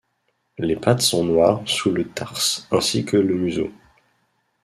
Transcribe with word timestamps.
Les 0.57 0.75
pattes 0.77 1.03
sont 1.03 1.23
noires 1.23 1.61
sous 1.67 1.91
le 1.91 2.09
tarse 2.09 2.67
ainsi 2.71 3.05
que 3.05 3.17
le 3.17 3.35
museau. 3.35 3.69